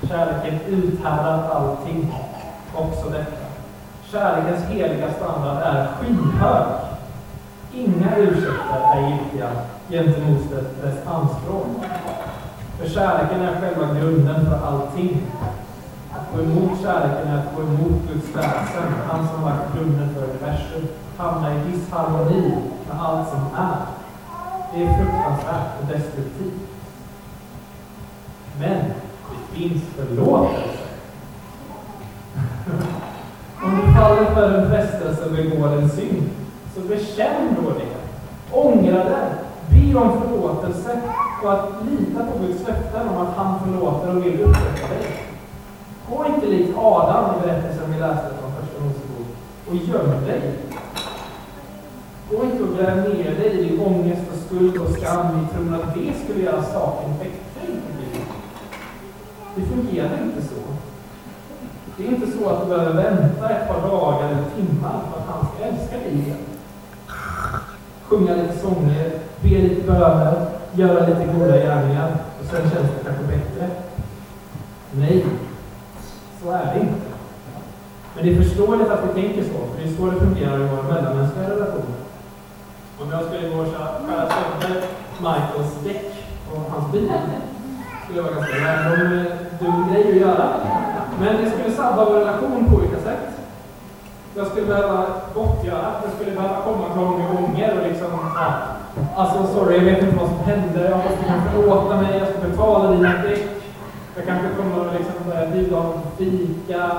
Kärleken 0.08 0.60
uthärdar 0.66 1.50
allting. 1.50 2.14
Också 2.74 3.10
detta. 3.10 3.46
Kärlekens 4.04 4.64
heliga 4.64 5.12
standard 5.12 5.62
är 5.62 5.86
skyhög. 5.86 6.66
Inga 7.72 8.16
ursäkter 8.16 8.96
är 8.96 9.08
giltiga 9.08 9.48
gentemot 9.88 10.50
dess 10.82 11.06
anspråk. 11.06 11.66
För 12.78 12.88
kärleken 12.88 13.40
är 13.40 13.60
själva 13.60 13.94
grunden 13.94 14.46
för 14.46 14.66
allting 14.66 15.22
gå 16.36 16.42
emot 16.42 16.80
kärleken 16.82 17.28
är 17.28 17.38
att 17.38 17.56
gå 17.56 17.62
emot 17.62 18.02
Guds 18.08 18.36
väsen, 18.36 18.92
han 19.08 19.28
som 19.28 19.42
har 19.42 19.50
lagt 19.50 19.74
grunden 19.74 20.14
för 20.14 20.22
universum. 20.22 20.88
Hamna 21.16 21.54
i 21.54 21.58
disharmoni 21.58 22.54
med 22.88 23.00
allt 23.00 23.28
som 23.28 23.40
är. 23.56 23.76
Det 24.74 24.82
är 24.82 24.98
fruktansvärt 24.98 25.80
och 25.80 25.86
destruktivt. 25.86 26.68
Men 28.58 28.84
det 29.30 29.56
finns 29.56 29.82
förlåtelse. 29.96 30.78
Om 33.62 33.76
du 33.76 33.92
faller 33.92 34.24
för 34.34 34.58
en 34.58 34.70
frestelse 34.70 35.24
och 35.24 35.32
begår 35.32 35.68
en 35.68 35.90
synd, 35.90 36.30
så 36.74 36.80
bekänn 36.80 37.56
då 37.62 37.70
det. 37.70 37.96
Ångra 38.56 39.04
det, 39.04 39.28
Be 39.70 39.98
om 39.98 40.22
förlåtelse 40.22 41.00
och 41.42 41.52
att 41.52 41.68
lita 41.90 42.26
på 42.26 42.38
Guds 42.38 42.68
löften 42.68 43.08
om 43.08 43.26
att 43.26 43.36
han 43.36 43.60
förlåter 43.60 44.16
och 44.16 44.26
vill 44.26 44.40
upprätta 44.40 44.88
dig. 44.88 45.15
Gå 46.10 46.26
inte 46.26 46.46
likt 46.46 46.76
Adam 46.78 47.24
i 47.34 47.46
berättelsen 47.46 47.92
vi 47.92 48.00
läste 48.00 48.26
från 48.38 48.52
Första 48.52 48.80
Mosebok 48.84 49.28
och 49.68 49.74
göm 49.74 50.24
dig. 50.26 50.54
Gå 52.30 52.44
inte 52.44 52.62
och 52.62 52.76
gräv 52.76 52.96
ner 52.96 53.34
dig 53.34 53.74
i 53.74 53.78
ångest 53.80 54.22
och 54.32 54.38
skuld 54.46 54.76
och 54.76 54.90
skam 54.90 55.26
i 55.26 55.54
tron 55.54 55.74
att 55.74 55.94
det 55.94 56.12
skulle 56.24 56.44
göra 56.44 56.62
saken 56.62 57.10
bättre. 57.18 57.72
Det 59.54 59.62
fungerar 59.62 60.22
inte 60.22 60.48
så. 60.48 60.60
Det 61.96 62.06
är 62.06 62.08
inte 62.08 62.38
så 62.38 62.48
att 62.48 62.62
du 62.62 62.68
behöver 62.68 63.02
vänta 63.02 63.48
ett 63.50 63.68
par 63.68 63.88
dagar 63.88 64.28
eller 64.28 64.44
timmar 64.56 65.00
för 65.12 65.20
att 65.20 65.28
han 65.28 65.46
ska 65.46 65.64
älska 65.64 65.96
dig 65.96 66.12
igen. 66.12 66.38
Sjunga 68.02 68.34
lite 68.34 68.58
sånger, 68.58 69.10
be 69.40 69.48
lite 69.48 69.86
böner, 69.86 70.46
göra 70.74 71.06
lite 71.06 71.32
goda 71.32 71.56
gärningar 71.56 72.16
och 72.40 72.46
sen 72.46 72.60
känns 72.60 72.72
det 72.72 73.04
kanske 73.04 73.24
bättre. 73.24 73.70
Nej, 74.92 75.24
så 76.46 76.52
är 76.52 76.74
det 76.74 76.80
inte. 76.80 77.10
Men 78.14 78.24
det 78.24 78.30
är 78.32 78.42
förståeligt 78.42 78.90
att 78.90 79.04
vi 79.06 79.22
tänker 79.22 79.42
så, 79.42 79.58
för 79.68 79.76
det 79.78 79.84
är 79.88 79.96
så 79.96 80.06
det 80.10 80.20
fungerar 80.26 80.58
i 80.60 80.68
våra 80.72 80.82
mellanmänskliga 80.92 81.50
relationer. 81.50 82.00
Om 83.00 83.10
jag 83.10 83.24
skulle 83.24 83.48
gå 83.48 83.56
och 83.62 83.68
skära 84.06 84.26
sönder 84.34 84.82
Michaels 85.26 85.72
däck 85.84 86.06
på 86.48 86.54
hans 86.72 86.92
bil, 86.92 87.12
skulle 88.02 88.18
jag 88.18 88.24
vara 88.24 88.34
ganska 88.34 88.56
random 88.66 89.24
dum 89.60 89.88
grej 89.90 90.08
att 90.10 90.20
göra. 90.26 90.48
Men 91.20 91.44
det 91.44 91.50
skulle 91.50 91.76
sabba 91.76 92.04
vår 92.04 92.14
relation 92.14 92.66
på 92.70 92.76
olika 92.76 92.98
sätt. 93.08 93.26
Jag 94.36 94.46
skulle 94.46 94.66
behöva 94.66 95.06
gottgöra, 95.34 95.88
jag 96.04 96.12
skulle 96.14 96.36
behöva 96.36 96.60
komma 96.60 96.88
gång 96.96 97.26
och 97.26 97.42
ånger 97.44 97.78
och 97.78 97.88
liksom, 97.88 98.10
ja, 98.34 98.52
alltså 99.16 99.54
sorry, 99.54 99.76
jag 99.76 99.84
vet 99.84 100.02
inte 100.02 100.16
vad 100.16 100.28
som 100.28 100.38
hände, 100.38 100.90
jag 100.90 100.98
måste 100.98 101.24
kanske 101.26 101.50
förlåta 101.50 101.96
mig, 101.96 102.18
jag 102.18 102.28
ska 102.28 102.48
betala 102.48 102.90
dina 102.90 103.12
däck. 103.22 103.55
Jag 104.16 104.26
kanske 104.26 104.48
kommer 104.56 104.86
att 104.86 104.94
liksom 104.98 105.14
börja 105.26 105.50
bjuda 105.50 105.76
honom 105.76 106.02
på 106.02 106.10
fika. 106.16 106.90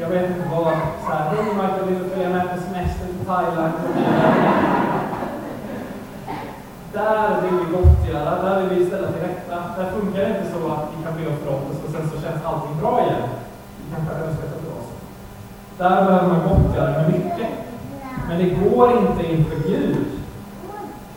Jag 0.00 0.08
vet 0.08 0.30
inte 0.30 0.48
vad. 0.50 0.72
Så 1.04 1.12
här, 1.12 1.24
hej 1.30 1.44
Michael, 1.44 1.88
vill 1.88 1.98
du 1.98 2.10
följa 2.10 2.28
med 2.28 2.42
på 2.50 2.60
semester 2.60 3.06
till 3.06 3.26
Thailand? 3.26 3.72
Där 6.92 7.42
vill 7.42 7.58
vi 7.60 7.76
gottgöra, 7.76 8.42
där 8.42 8.60
vill 8.60 8.78
vi 8.78 8.86
ställa 8.86 9.12
till 9.12 9.22
rätta. 9.22 9.56
Där 9.76 9.90
funkar 9.90 10.20
det 10.20 10.28
inte 10.28 10.52
så 10.52 10.72
att 10.72 10.88
vi 10.92 11.04
kan 11.04 11.16
be 11.16 11.30
om 11.30 11.36
förlåtelse 11.36 11.82
och 11.86 11.92
sen 11.92 12.10
så 12.10 12.20
känns 12.22 12.44
allting 12.44 12.80
bra 12.80 13.00
igen. 13.00 13.28
Vi 13.78 13.94
kanske 13.94 14.14
har 14.14 14.26
önskat 14.26 14.52
att 14.54 14.62
det 14.62 14.70
var 14.74 14.84
så. 14.88 14.94
Där 15.82 16.04
behöver 16.04 16.28
man 16.28 16.48
gottgöra 16.48 16.90
med 16.90 17.12
mycket. 17.12 17.48
Men 18.28 18.38
det 18.38 18.50
går 18.60 18.98
inte 18.98 19.32
inför 19.32 19.56
Gud. 19.68 20.06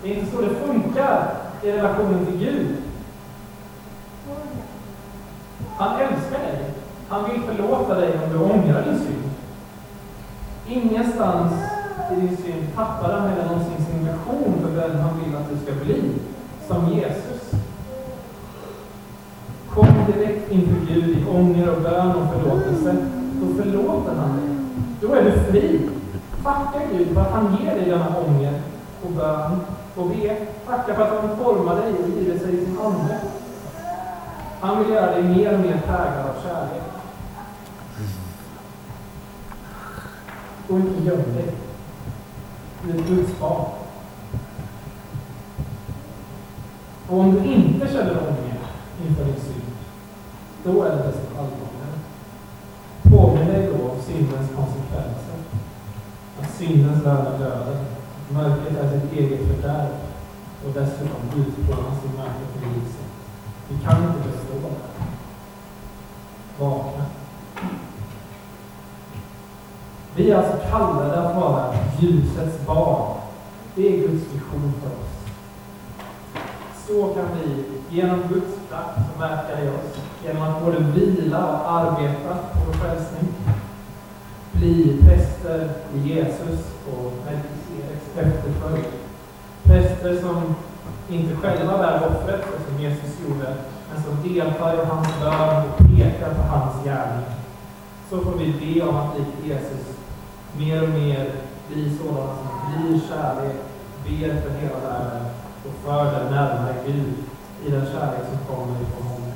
Det 0.01 0.11
är 0.11 0.15
inte 0.15 0.31
så 0.31 0.41
det 0.41 0.55
funkar 0.65 1.27
i 1.63 1.71
relationen 1.71 2.25
till 2.25 2.37
Gud. 2.37 2.75
Han 5.79 5.99
älskar 5.99 6.39
dig. 6.39 6.59
Han 7.09 7.29
vill 7.29 7.41
förlåta 7.41 7.95
dig 7.95 8.13
om 8.23 8.33
du 8.33 8.37
ångrar 8.37 8.83
din 8.83 8.99
synd. 8.99 9.29
Ingenstans 10.67 11.53
i 12.11 12.15
din 12.15 12.37
synd 12.37 12.75
tappar 12.75 13.13
han 13.13 13.29
heller 13.29 13.45
någonsin 13.45 13.85
sin 13.85 14.07
vision 14.07 14.53
för 14.61 14.69
vem 14.69 14.99
han 14.99 15.19
vill 15.19 15.35
att 15.35 15.49
du 15.49 15.57
ska 15.65 15.85
bli, 15.85 16.13
som 16.67 16.93
Jesus. 16.93 17.51
Kom 19.69 19.87
direkt 20.07 20.51
inför 20.51 20.93
Gud 20.93 21.17
i 21.17 21.25
ånger 21.29 21.69
och 21.75 21.81
bön 21.81 22.15
och 22.15 22.33
förlåtelse. 22.33 22.95
Då 23.41 23.63
förlåter 23.63 24.15
han 24.15 24.37
dig. 24.37 24.49
Då 25.01 25.13
är 25.13 25.23
du 25.23 25.31
fri. 25.31 25.89
Tacka 26.43 26.79
Gud 26.91 27.13
för 27.13 27.21
att 27.21 27.31
han 27.31 27.57
ger 27.61 27.75
dig 27.75 27.85
denna 27.85 28.17
ånger 28.17 28.61
och 29.03 29.11
bön 29.11 29.59
och 29.95 30.07
be. 30.07 30.37
Tacka 30.67 30.95
för 30.95 31.03
att 31.03 31.21
han 31.21 31.37
formar 31.37 31.75
dig 31.75 31.93
och 31.93 32.09
giver 32.09 32.39
sig 32.39 32.65
sin 32.65 32.77
ande. 32.85 33.19
Han 34.61 34.79
vill 34.79 34.93
göra 34.93 35.11
dig 35.11 35.23
mer 35.23 35.53
och 35.53 35.59
mer 35.59 35.81
präglad 35.85 36.25
av 36.29 36.43
kärlek. 36.43 36.83
Gå 40.67 40.75
inte 40.75 40.99
och 40.99 41.05
göm 41.05 41.35
dig. 41.35 41.53
Du 42.83 42.91
är 42.91 42.95
ett 42.95 43.07
Guds 43.07 43.39
barn. 43.39 43.65
Och 47.09 47.19
om 47.19 47.35
du 47.35 47.43
inte 47.43 47.87
känner 47.87 48.11
ånger 48.11 48.59
inför 49.07 49.25
din 49.25 49.35
synd, 49.35 49.75
då 50.63 50.83
är 50.83 50.89
det 50.89 51.03
desto 51.03 51.27
allvarligare. 51.37 51.95
Påminn 53.03 53.47
dig 53.47 53.69
då 53.73 53.89
om 53.89 54.01
syndens 54.01 54.49
konsekvenser. 54.55 55.39
Att 56.41 56.51
syndens 56.51 57.03
lön 57.03 57.25
är 57.25 57.39
döden. 57.39 57.85
Mörkret 58.29 58.77
är 58.77 58.99
sitt 58.99 59.13
eget 59.13 59.47
fördärv. 59.47 59.89
Och 60.65 60.73
dessutom 60.73 61.21
utplånas 61.35 62.03
i 62.05 62.17
mörkret 62.17 62.55
med 62.55 62.75
ljuset. 62.75 63.08
Vi 63.69 63.85
kan 63.85 64.03
inte 64.03 64.29
bestå 64.29 64.69
här. 64.69 65.05
Vakna. 66.59 67.05
Vi 70.15 70.31
är 70.31 70.37
alltså 70.37 70.57
kallade 70.69 71.21
att 71.21 71.35
vara 71.35 71.73
ljusets 71.99 72.65
barn. 72.65 73.17
Det 73.75 73.87
är 73.87 74.07
Guds 74.07 74.23
vision 74.33 74.73
för 74.81 74.89
oss. 74.89 75.09
Så 76.87 77.13
kan 77.13 77.25
vi 77.37 77.63
genom 77.95 78.19
Guds 78.19 78.57
kraft 78.69 78.95
som 78.95 79.21
verkar 79.21 79.63
i 79.63 79.69
oss, 79.69 79.99
genom 80.25 80.43
att 80.43 80.65
både 80.65 80.77
vila 80.79 81.47
och 81.47 81.71
arbeta 81.71 82.35
på 82.35 82.59
vår 82.65 82.73
frälsning, 82.73 83.27
bli 84.51 85.01
präster 85.03 85.69
i 85.95 85.99
Jesus 85.99 86.59
och 86.91 87.13
Melkisedeks 87.25 88.05
efterföljd. 88.17 88.85
Präster 89.63 90.21
som 90.21 90.55
inte 91.09 91.35
själva 91.35 91.77
bär 91.77 92.07
offret, 92.07 92.45
som 92.67 92.83
Jesus 92.83 93.19
gjorde, 93.27 93.55
men 93.93 94.03
som 94.03 94.33
deltar 94.33 94.73
i 94.73 94.85
hans 94.85 95.07
bön 95.19 95.69
och 95.69 95.77
pekar 95.77 96.33
på 96.33 96.41
hans 96.41 96.83
gärning. 96.83 97.25
Så 98.09 98.21
får 98.21 98.31
vi 98.31 98.53
be 98.53 98.87
om 98.87 98.95
att 98.97 99.17
likt 99.17 99.45
Jesus 99.45 99.85
mer 100.57 100.83
och 100.83 100.89
mer 100.89 101.31
bli 101.67 101.97
sådana 101.97 102.35
som 102.35 102.47
blir 102.67 103.01
kärlek, 103.09 103.55
ber 104.03 104.41
för 104.41 104.59
hela 104.59 104.79
världen 104.79 105.25
och 105.65 105.85
för 105.85 106.05
den 106.05 106.31
närmare 106.31 106.75
Gud 106.85 107.13
i 107.65 107.71
den 107.71 107.85
kärlek 107.85 108.25
som 108.29 108.55
kommer 108.55 108.81
ifrån 108.81 109.07
honom. 109.07 109.31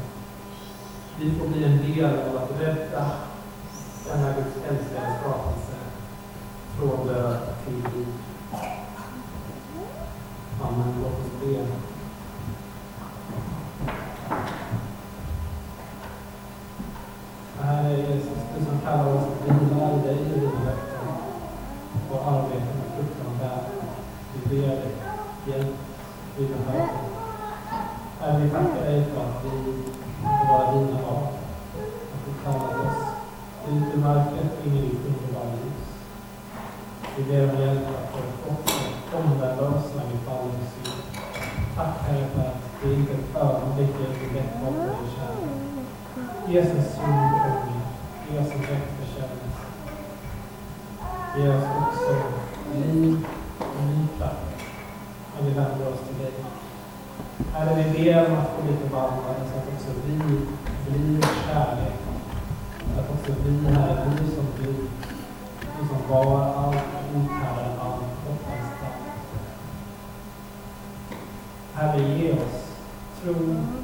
Vi 1.20 1.32
får 1.32 1.48
bli 1.48 1.64
en 1.64 1.78
del 1.78 2.06
av 2.30 2.38
att 2.38 2.62
rädda 2.62 3.12
denna 4.06 4.28
Guds 4.28 4.56
älskade 4.70 5.16
skapelse 5.20 5.74
från 6.78 7.08
död 7.08 7.38
till 7.66 7.74
liv. 7.74 8.08
Amen. 10.74 10.94
Låt 11.02 11.12
oss 11.12 11.42
be. 11.42 11.93
Tack 42.14 42.32
för 42.34 42.42
att 42.42 42.82
det 42.82 42.94
inte 42.94 43.14
ett 43.14 43.36
ögonblick 43.36 43.90
är 43.90 44.14
för 44.14 44.34
lätt 44.36 44.62
bort 44.62 44.76
för 44.76 44.88
dig 44.88 45.10
kärlek. 45.16 45.54
Ge 46.48 46.62
oss 46.62 46.68
en 46.78 46.84
syndångest. 46.84 47.66
Ge 48.32 48.40
oss 48.40 48.52
en 48.56 48.62
rätt 48.62 48.90
bekännelse. 49.00 49.64
Ge 51.38 51.50
oss 51.50 51.64
också 51.82 52.14
liv 52.74 53.28
och 53.60 53.84
ny 53.88 54.08
kraft 54.18 54.66
när 55.34 55.50
vi 55.50 55.54
vänder 55.54 55.88
oss 55.94 56.00
till 56.08 56.18
dig. 56.24 56.34
Herre, 57.54 57.84
vi 57.84 58.04
ber 58.04 58.26
om 58.26 58.38
att 58.38 58.50
få 58.56 58.62
bli 58.62 58.78
förvandlade 58.78 59.44
så 59.52 59.58
att 59.60 59.68
också 59.74 59.92
vi 60.06 60.16
blir 60.86 61.22
kärlek. 61.22 62.00
Att 62.98 63.10
också 63.10 63.32
vi, 63.44 63.68
Herre, 63.68 64.06
blir 64.06 64.36
som 64.36 64.48
du. 64.58 64.74
Du 65.80 65.88
som 65.88 66.10
var 66.10 66.42
allt, 66.42 66.78
uthärdar 67.16 67.78
allt 67.82 68.03
Have 71.76 72.00
a 72.00 72.04
yield 72.04 72.52
through 73.22 73.34
mm-hmm. 73.34 73.83